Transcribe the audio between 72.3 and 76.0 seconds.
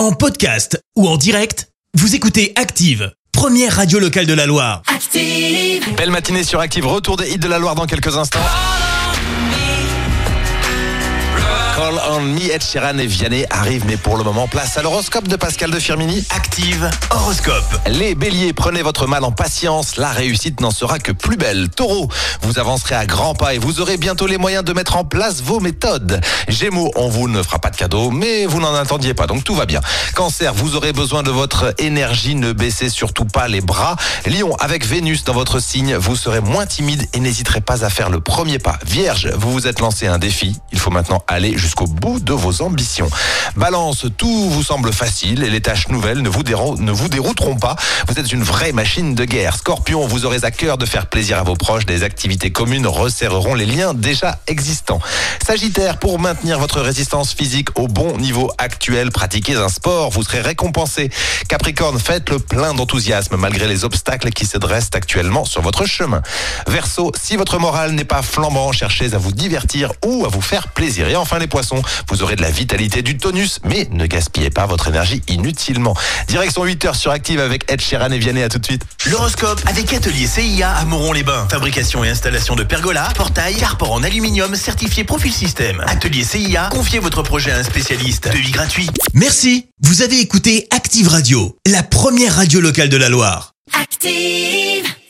de la vitalité, du tonus, mais ne gaspillez pas votre énergie inutilement.